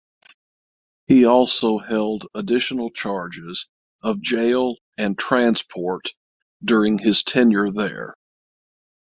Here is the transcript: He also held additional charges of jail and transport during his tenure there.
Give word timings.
He 1.05 1.25
also 1.25 1.77
held 1.77 2.25
additional 2.33 2.89
charges 2.89 3.69
of 4.01 4.19
jail 4.19 4.77
and 4.97 5.15
transport 5.15 6.09
during 6.63 6.97
his 6.97 7.21
tenure 7.21 7.69
there. 7.71 8.15